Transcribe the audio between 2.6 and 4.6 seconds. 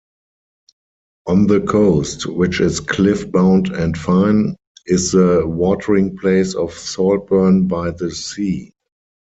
cliff-bound and fine,